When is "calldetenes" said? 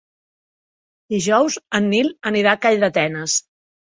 2.65-3.37